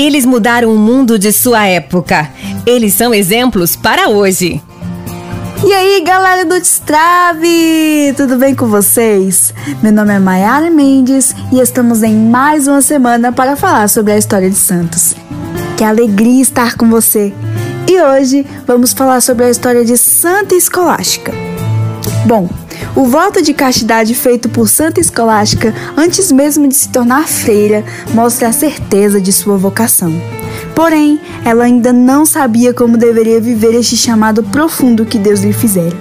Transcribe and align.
Eles 0.00 0.24
mudaram 0.24 0.74
o 0.74 0.78
mundo 0.78 1.18
de 1.18 1.30
sua 1.30 1.66
época. 1.66 2.30
Eles 2.64 2.94
são 2.94 3.12
exemplos 3.12 3.76
para 3.76 4.08
hoje. 4.08 4.62
E 5.62 5.74
aí, 5.74 6.02
galera 6.02 6.42
do 6.46 6.58
Destrave! 6.58 8.14
Tudo 8.16 8.38
bem 8.38 8.54
com 8.54 8.66
vocês? 8.66 9.52
Meu 9.82 9.92
nome 9.92 10.14
é 10.14 10.18
Mayara 10.18 10.70
Mendes 10.70 11.34
e 11.52 11.60
estamos 11.60 12.02
em 12.02 12.14
mais 12.14 12.66
uma 12.66 12.80
semana 12.80 13.30
para 13.30 13.56
falar 13.56 13.90
sobre 13.90 14.14
a 14.14 14.16
história 14.16 14.48
de 14.48 14.56
Santos. 14.56 15.14
Que 15.76 15.84
alegria 15.84 16.40
estar 16.40 16.78
com 16.78 16.88
você! 16.88 17.30
E 17.86 18.00
hoje 18.00 18.46
vamos 18.66 18.94
falar 18.94 19.20
sobre 19.20 19.44
a 19.44 19.50
história 19.50 19.84
de 19.84 19.98
Santa 19.98 20.54
Escolástica. 20.54 21.34
Bom, 22.24 22.48
o 22.96 23.06
voto 23.06 23.40
de 23.40 23.54
castidade 23.54 24.14
feito 24.14 24.48
por 24.48 24.68
Santa 24.68 25.00
Escolástica 25.00 25.74
antes 25.96 26.32
mesmo 26.32 26.66
de 26.66 26.74
se 26.74 26.88
tornar 26.88 27.28
freira 27.28 27.84
mostra 28.12 28.48
a 28.48 28.52
certeza 28.52 29.20
de 29.20 29.32
sua 29.32 29.56
vocação. 29.56 30.12
Porém, 30.74 31.20
ela 31.44 31.64
ainda 31.64 31.92
não 31.92 32.26
sabia 32.26 32.74
como 32.74 32.96
deveria 32.96 33.40
viver 33.40 33.74
este 33.74 33.96
chamado 33.96 34.42
profundo 34.42 35.06
que 35.06 35.18
Deus 35.18 35.40
lhe 35.40 35.52
fizera. 35.52 35.96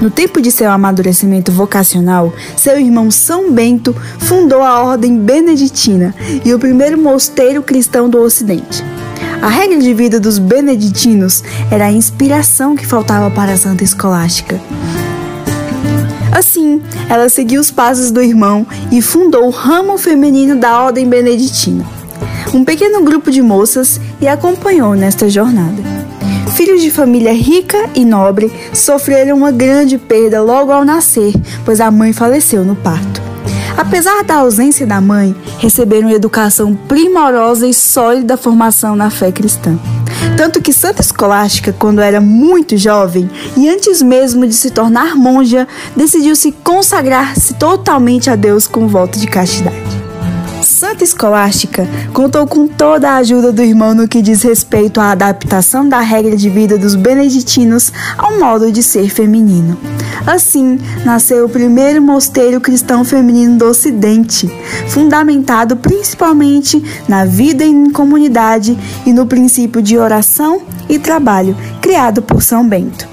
No 0.00 0.10
tempo 0.10 0.40
de 0.40 0.50
seu 0.50 0.70
amadurecimento 0.70 1.50
vocacional, 1.52 2.32
seu 2.56 2.78
irmão 2.78 3.10
São 3.10 3.52
Bento 3.52 3.94
fundou 4.18 4.62
a 4.62 4.82
Ordem 4.82 5.18
Beneditina 5.18 6.14
e 6.44 6.54
o 6.54 6.58
primeiro 6.58 6.96
mosteiro 6.96 7.62
cristão 7.62 8.08
do 8.08 8.20
Ocidente. 8.20 8.84
A 9.42 9.48
regra 9.48 9.78
de 9.78 9.92
vida 9.94 10.20
dos 10.20 10.38
beneditinos 10.38 11.42
era 11.70 11.86
a 11.86 11.92
inspiração 11.92 12.76
que 12.76 12.86
faltava 12.86 13.30
para 13.30 13.52
a 13.52 13.56
Santa 13.56 13.84
Escolástica. 13.84 14.60
Assim, 16.32 16.80
ela 17.08 17.28
seguiu 17.28 17.60
os 17.60 17.70
passos 17.70 18.10
do 18.10 18.22
irmão 18.22 18.66
e 18.90 19.02
fundou 19.02 19.46
o 19.46 19.50
ramo 19.50 19.98
feminino 19.98 20.56
da 20.56 20.80
Ordem 20.80 21.08
Beneditina, 21.08 21.84
um 22.54 22.64
pequeno 22.64 23.02
grupo 23.02 23.30
de 23.30 23.42
moças, 23.42 24.00
e 24.20 24.28
acompanhou 24.28 24.94
nesta 24.94 25.28
jornada. 25.28 25.82
Filhos 26.54 26.82
de 26.82 26.90
família 26.90 27.32
rica 27.32 27.88
e 27.94 28.04
nobre 28.04 28.52
sofreram 28.72 29.36
uma 29.36 29.50
grande 29.50 29.96
perda 29.96 30.42
logo 30.42 30.70
ao 30.70 30.84
nascer, 30.84 31.32
pois 31.64 31.80
a 31.80 31.90
mãe 31.90 32.12
faleceu 32.12 32.64
no 32.64 32.76
parto. 32.76 33.20
Apesar 33.76 34.22
da 34.24 34.36
ausência 34.36 34.86
da 34.86 35.00
mãe, 35.00 35.34
receberam 35.58 36.10
educação 36.10 36.74
primorosa 36.74 37.66
e 37.66 37.72
sólida 37.72 38.36
formação 38.36 38.94
na 38.94 39.08
fé 39.08 39.32
cristã. 39.32 39.78
Tanto 40.36 40.60
que 40.60 40.72
Santa 40.72 41.00
Escolástica, 41.00 41.72
quando 41.72 42.00
era 42.00 42.20
muito 42.20 42.76
jovem 42.76 43.30
e 43.56 43.68
antes 43.68 44.02
mesmo 44.02 44.46
de 44.46 44.54
se 44.54 44.70
tornar 44.70 45.16
monja, 45.16 45.66
decidiu 45.96 46.34
se 46.34 46.52
consagrar-se 46.52 47.54
totalmente 47.54 48.30
a 48.30 48.36
Deus 48.36 48.66
com 48.66 48.88
voto 48.88 49.18
de 49.18 49.26
castidade. 49.26 49.79
Santa 50.80 51.04
Escolástica 51.04 51.86
contou 52.14 52.46
com 52.46 52.66
toda 52.66 53.10
a 53.10 53.16
ajuda 53.16 53.52
do 53.52 53.62
irmão 53.62 53.94
no 53.94 54.08
que 54.08 54.22
diz 54.22 54.42
respeito 54.42 54.98
à 54.98 55.10
adaptação 55.10 55.86
da 55.86 56.00
regra 56.00 56.34
de 56.34 56.48
vida 56.48 56.78
dos 56.78 56.94
beneditinos 56.94 57.92
ao 58.16 58.38
modo 58.38 58.72
de 58.72 58.82
ser 58.82 59.10
feminino. 59.10 59.76
Assim, 60.26 60.78
nasceu 61.04 61.44
o 61.44 61.50
primeiro 61.50 62.00
mosteiro 62.00 62.62
cristão 62.62 63.04
feminino 63.04 63.58
do 63.58 63.66
Ocidente, 63.66 64.50
fundamentado 64.88 65.76
principalmente 65.76 66.82
na 67.06 67.26
vida 67.26 67.62
em 67.62 67.90
comunidade 67.90 68.74
e 69.04 69.12
no 69.12 69.26
princípio 69.26 69.82
de 69.82 69.98
oração 69.98 70.62
e 70.88 70.98
trabalho, 70.98 71.54
criado 71.82 72.22
por 72.22 72.42
São 72.42 72.66
Bento. 72.66 73.06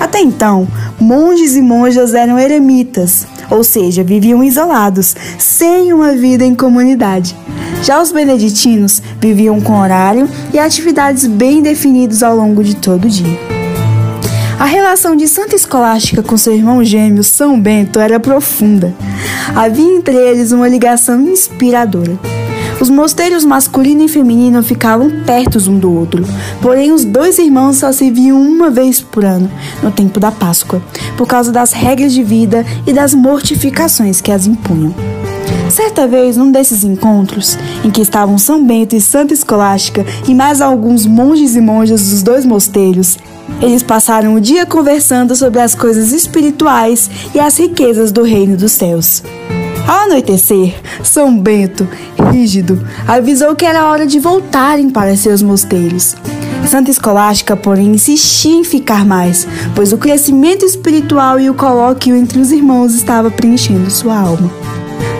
Até 0.00 0.18
então, 0.20 0.66
monges 0.98 1.56
e 1.56 1.60
monjas 1.60 2.14
eram 2.14 2.38
eremitas, 2.38 3.26
ou 3.52 3.62
seja, 3.62 4.02
viviam 4.02 4.42
isolados, 4.42 5.14
sem 5.38 5.92
uma 5.92 6.12
vida 6.12 6.44
em 6.44 6.54
comunidade. 6.54 7.36
Já 7.82 8.00
os 8.00 8.10
beneditinos 8.10 9.02
viviam 9.20 9.60
com 9.60 9.78
horário 9.78 10.28
e 10.52 10.58
atividades 10.58 11.26
bem 11.26 11.62
definidos 11.62 12.22
ao 12.22 12.34
longo 12.34 12.64
de 12.64 12.74
todo 12.76 13.04
o 13.04 13.10
dia. 13.10 13.38
A 14.58 14.64
relação 14.64 15.14
de 15.14 15.28
Santa 15.28 15.54
Escolástica 15.54 16.22
com 16.22 16.36
seu 16.36 16.54
irmão 16.54 16.82
gêmeo 16.82 17.22
São 17.22 17.60
Bento 17.60 17.98
era 17.98 18.18
profunda. 18.18 18.94
Havia 19.54 19.96
entre 19.96 20.16
eles 20.16 20.52
uma 20.52 20.68
ligação 20.68 21.20
inspiradora. 21.20 22.41
Os 22.82 22.90
mosteiros 22.90 23.44
masculino 23.44 24.02
e 24.02 24.08
feminino 24.08 24.60
ficavam 24.60 25.08
perto 25.24 25.56
um 25.70 25.78
do 25.78 25.92
outro, 25.92 26.24
porém 26.60 26.90
os 26.90 27.04
dois 27.04 27.38
irmãos 27.38 27.76
só 27.76 27.92
se 27.92 28.10
viam 28.10 28.42
uma 28.42 28.70
vez 28.70 29.00
por 29.00 29.24
ano, 29.24 29.48
no 29.80 29.92
tempo 29.92 30.18
da 30.18 30.32
Páscoa, 30.32 30.82
por 31.16 31.24
causa 31.24 31.52
das 31.52 31.72
regras 31.72 32.12
de 32.12 32.24
vida 32.24 32.66
e 32.84 32.92
das 32.92 33.14
mortificações 33.14 34.20
que 34.20 34.32
as 34.32 34.48
impunham. 34.48 34.92
Certa 35.70 36.08
vez, 36.08 36.36
num 36.36 36.50
desses 36.50 36.82
encontros, 36.82 37.56
em 37.84 37.90
que 37.90 38.00
estavam 38.00 38.36
São 38.36 38.66
Bento 38.66 38.96
e 38.96 39.00
Santa 39.00 39.32
Escolástica 39.32 40.04
e 40.26 40.34
mais 40.34 40.60
alguns 40.60 41.06
monges 41.06 41.54
e 41.54 41.60
monjas 41.60 42.10
dos 42.10 42.24
dois 42.24 42.44
mosteiros, 42.44 43.16
eles 43.60 43.84
passaram 43.84 44.34
o 44.34 44.40
dia 44.40 44.66
conversando 44.66 45.36
sobre 45.36 45.60
as 45.60 45.72
coisas 45.72 46.10
espirituais 46.10 47.08
e 47.32 47.38
as 47.38 47.56
riquezas 47.56 48.10
do 48.10 48.24
reino 48.24 48.56
dos 48.56 48.72
céus. 48.72 49.22
Ao 49.86 50.04
anoitecer, 50.04 50.74
São 51.02 51.36
Bento, 51.36 51.88
rígido, 52.30 52.86
avisou 53.06 53.54
que 53.56 53.64
era 53.64 53.88
hora 53.88 54.06
de 54.06 54.18
voltarem 54.18 54.90
para 54.90 55.16
seus 55.16 55.42
mosteiros. 55.42 56.16
Santa 56.66 56.90
Escolástica, 56.90 57.56
porém, 57.56 57.88
insistia 57.88 58.54
em 58.54 58.64
ficar 58.64 59.04
mais, 59.04 59.46
pois 59.74 59.92
o 59.92 59.98
crescimento 59.98 60.64
espiritual 60.64 61.40
e 61.40 61.50
o 61.50 61.54
colóquio 61.54 62.14
entre 62.14 62.38
os 62.38 62.52
irmãos 62.52 62.94
estava 62.94 63.30
preenchendo 63.30 63.90
sua 63.90 64.16
alma. 64.16 64.50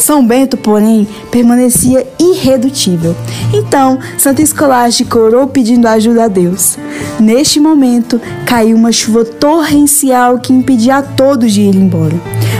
São 0.00 0.26
Bento, 0.26 0.56
porém, 0.56 1.06
permanecia 1.30 2.06
irredutível. 2.18 3.14
Então, 3.52 3.98
Santa 4.16 4.42
Escolástica 4.42 5.18
orou 5.18 5.46
pedindo 5.46 5.86
ajuda 5.86 6.24
a 6.24 6.28
Deus. 6.28 6.78
Neste 7.18 7.60
momento, 7.60 8.20
caiu 8.46 8.76
uma 8.76 8.92
chuva 8.92 9.24
torrencial 9.24 10.38
que 10.38 10.52
impedia 10.52 10.96
a 10.96 11.02
todos 11.02 11.52
de 11.52 11.60
ir 11.62 11.74
embora. 11.74 12.18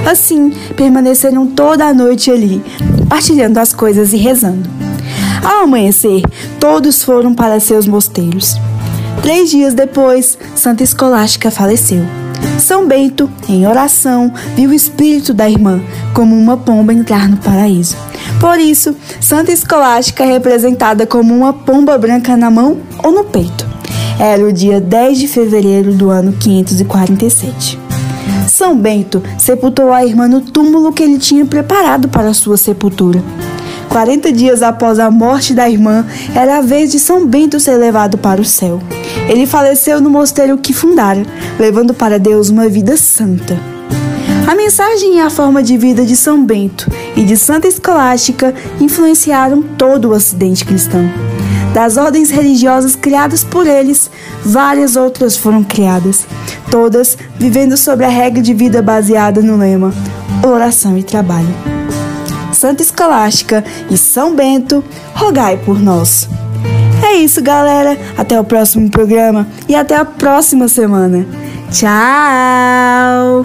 Assim, 0.08 0.52
permaneceram 0.76 1.46
toda 1.46 1.86
a 1.86 1.94
noite 1.94 2.30
ali, 2.30 2.62
partilhando 3.08 3.58
as 3.58 3.72
coisas 3.72 4.12
e 4.12 4.16
rezando. 4.16 4.68
Ao 5.42 5.64
amanhecer, 5.64 6.22
todos 6.58 7.02
foram 7.02 7.34
para 7.34 7.58
seus 7.58 7.86
mosteiros. 7.86 8.56
Três 9.22 9.50
dias 9.50 9.74
depois, 9.74 10.38
Santa 10.54 10.82
Escolástica 10.82 11.50
faleceu. 11.50 12.04
São 12.58 12.86
Bento, 12.86 13.30
em 13.48 13.66
oração, 13.66 14.32
viu 14.56 14.70
o 14.70 14.74
espírito 14.74 15.34
da 15.34 15.48
irmã 15.48 15.80
como 16.14 16.36
uma 16.36 16.56
pomba 16.56 16.92
entrar 16.92 17.28
no 17.28 17.36
paraíso. 17.36 17.96
Por 18.38 18.58
isso, 18.58 18.94
Santa 19.20 19.52
Escolástica 19.52 20.24
é 20.24 20.32
representada 20.32 21.06
como 21.06 21.34
uma 21.34 21.52
pomba 21.52 21.96
branca 21.98 22.36
na 22.36 22.50
mão 22.50 22.78
ou 23.02 23.12
no 23.12 23.24
peito. 23.24 23.66
Era 24.18 24.44
o 24.44 24.52
dia 24.52 24.80
10 24.80 25.18
de 25.18 25.28
fevereiro 25.28 25.94
do 25.94 26.10
ano 26.10 26.32
547. 26.32 27.78
São 28.46 28.76
Bento 28.76 29.22
sepultou 29.38 29.92
a 29.92 30.04
irmã 30.04 30.28
no 30.28 30.40
túmulo 30.40 30.92
que 30.92 31.02
ele 31.02 31.18
tinha 31.18 31.46
preparado 31.46 32.08
para 32.08 32.34
sua 32.34 32.56
sepultura. 32.56 33.22
40 33.90 34.32
dias 34.32 34.62
após 34.62 35.00
a 35.00 35.10
morte 35.10 35.52
da 35.52 35.68
irmã, 35.68 36.06
era 36.34 36.58
a 36.58 36.60
vez 36.60 36.92
de 36.92 36.98
São 37.00 37.26
Bento 37.26 37.58
ser 37.58 37.76
levado 37.76 38.16
para 38.16 38.40
o 38.40 38.44
céu. 38.44 38.80
Ele 39.28 39.46
faleceu 39.46 40.00
no 40.00 40.08
mosteiro 40.08 40.56
que 40.56 40.72
fundara, 40.72 41.24
levando 41.58 41.92
para 41.92 42.18
Deus 42.18 42.48
uma 42.50 42.68
vida 42.68 42.96
santa. 42.96 43.58
A 44.46 44.54
mensagem 44.54 45.16
e 45.16 45.20
a 45.20 45.28
forma 45.28 45.60
de 45.60 45.76
vida 45.76 46.06
de 46.06 46.16
São 46.16 46.44
Bento 46.44 46.88
e 47.16 47.24
de 47.24 47.36
Santa 47.36 47.66
Escolástica 47.66 48.54
influenciaram 48.80 49.60
todo 49.60 50.06
o 50.06 50.14
Ocidente 50.14 50.64
cristão. 50.64 51.10
Das 51.74 51.96
ordens 51.96 52.30
religiosas 52.30 52.94
criadas 52.94 53.42
por 53.42 53.66
eles, 53.66 54.08
várias 54.44 54.94
outras 54.94 55.36
foram 55.36 55.64
criadas, 55.64 56.26
todas 56.70 57.18
vivendo 57.36 57.76
sobre 57.76 58.04
a 58.04 58.08
regra 58.08 58.40
de 58.40 58.54
vida 58.54 58.80
baseada 58.80 59.42
no 59.42 59.56
lema 59.56 59.92
oração 60.42 60.96
e 60.96 61.02
trabalho. 61.02 61.79
Santa 62.52 62.82
Escolástica 62.82 63.64
e 63.90 63.96
São 63.96 64.34
Bento, 64.34 64.84
rogai 65.14 65.56
por 65.56 65.78
nós. 65.78 66.28
É 67.02 67.14
isso, 67.14 67.42
galera. 67.42 67.98
Até 68.16 68.38
o 68.38 68.44
próximo 68.44 68.90
programa 68.90 69.46
e 69.68 69.74
até 69.74 69.96
a 69.96 70.04
próxima 70.04 70.68
semana. 70.68 71.26
Tchau! 71.70 73.44